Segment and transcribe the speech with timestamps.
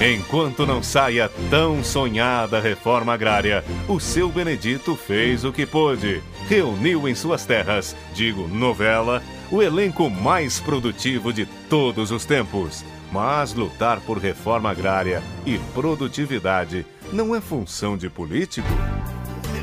[0.00, 6.22] Enquanto não saia tão sonhada reforma agrária, o seu Benedito fez o que pôde.
[6.46, 12.84] Reuniu em suas terras, digo novela, o elenco mais produtivo de todos os tempos.
[13.10, 18.68] Mas lutar por reforma agrária e produtividade não é função de político?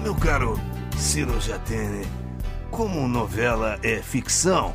[0.02, 0.60] Meu caro
[0.98, 2.08] Ciro Jatene,
[2.72, 4.74] como novela é ficção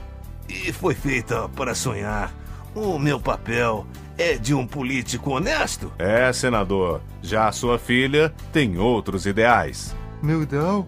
[0.49, 2.33] e foi feita para sonhar,
[2.77, 3.85] o meu papel
[4.19, 5.93] é de um político honesto?
[5.99, 7.01] É, senador.
[7.23, 9.95] Já a sua filha tem outros ideais.
[10.21, 10.87] Meu ideal?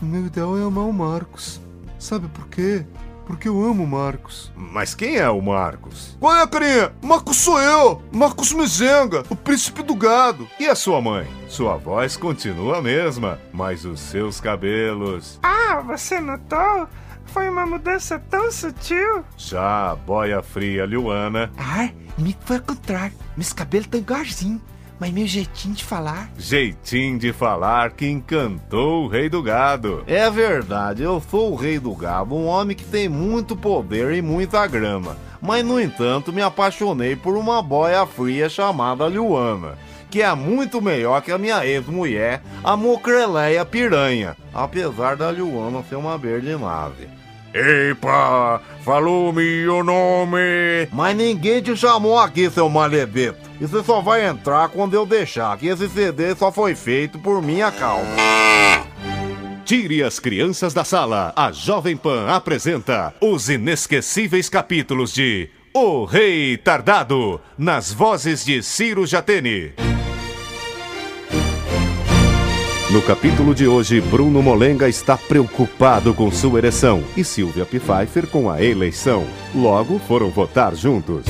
[0.00, 1.60] Meu ideal é amar o Marcos.
[1.98, 2.84] Sabe por quê?
[3.24, 4.52] Porque eu amo o Marcos.
[4.56, 6.16] Mas quem é o Marcos?
[6.18, 6.92] Qual é, carinha?
[7.00, 8.02] Marcos sou eu!
[8.10, 10.48] Marcos Mizenga, o príncipe do gado.
[10.58, 11.26] E a sua mãe?
[11.48, 15.38] Sua voz continua a mesma, mas os seus cabelos.
[15.40, 16.88] Ah, você notou?
[17.26, 19.24] Foi uma mudança tão sutil.
[19.36, 21.50] Já a boia fria Luana.
[21.58, 23.14] Ah, me foi ao contrário.
[23.36, 24.60] Meus cabelos estão igualzinho.
[25.00, 26.30] Mas meu jeitinho de falar.
[26.38, 30.04] Jeitinho de falar que encantou o rei do gado.
[30.06, 34.22] É verdade, eu sou o rei do gado, um homem que tem muito poder e
[34.22, 35.16] muita grama.
[35.40, 39.76] Mas, no entanto, me apaixonei por uma boia fria chamada Luana
[40.12, 45.96] que é muito melhor que a minha ex-mulher, a Mocreleia Piranha, apesar da Luana ser
[45.96, 47.08] uma verde nave.
[47.54, 50.86] Epa, falou-me o nome.
[50.92, 53.50] Mas ninguém te chamou aqui, seu malebeto.
[53.58, 57.40] E você só vai entrar quando eu deixar, que esse CD só foi feito por
[57.40, 58.06] minha causa.
[59.64, 61.32] Tire as crianças da sala.
[61.34, 69.06] A Jovem Pan apresenta os inesquecíveis capítulos de O Rei Tardado, nas vozes de Ciro
[69.06, 69.91] Jatene.
[72.92, 78.50] No capítulo de hoje, Bruno Molenga está preocupado com sua ereção e Silvia Pfeiffer com
[78.50, 79.24] a eleição.
[79.54, 81.24] Logo foram votar juntos.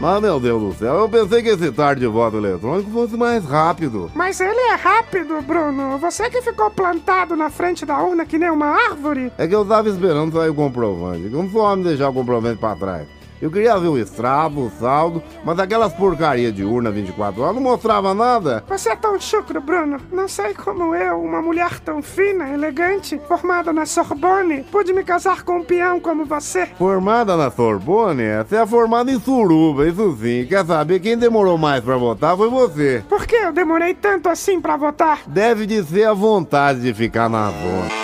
[0.00, 3.44] Mas, meu Deus do céu, eu pensei que esse tarde de voto eletrônico fosse mais
[3.44, 4.10] rápido.
[4.12, 5.96] Mas ele é rápido, Bruno.
[5.98, 9.32] Você que ficou plantado na frente da urna que nem uma árvore.
[9.38, 11.30] É que eu tava esperando sair o comprovante.
[11.30, 13.06] Como só homem deixar o comprovante pra trás?
[13.42, 17.62] Eu queria ver o extrato, o saldo, mas aquelas porcarias de urna 24 horas não
[17.62, 18.64] mostrava nada.
[18.68, 19.98] Você é tão chucro, Bruno.
[20.12, 25.42] Não sei como eu, uma mulher tão fina, elegante, formada na Sorbonne, pude me casar
[25.42, 26.66] com um peão como você.
[26.78, 28.22] Formada na Sorbonne?
[28.48, 30.46] Você é formada em Suruba, isso sim.
[30.48, 33.02] Quer saber quem demorou mais pra votar foi você.
[33.08, 35.20] Por que eu demorei tanto assim pra votar?
[35.26, 38.03] Deve de ser a vontade de ficar na zona.